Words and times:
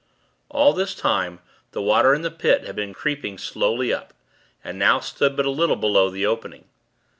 All 0.49 0.73
this 0.73 0.95
time, 0.95 1.41
the 1.73 1.79
water 1.83 2.11
in 2.15 2.23
the 2.23 2.31
Pit 2.31 2.63
had 2.65 2.75
been 2.75 2.91
creeping 2.91 3.37
slowly 3.37 3.93
up, 3.93 4.15
and 4.63 4.79
now 4.79 4.99
stood 4.99 5.35
but 5.35 5.45
a 5.45 5.51
little 5.51 5.75
below 5.75 6.09
the 6.09 6.25
opening. 6.25 6.65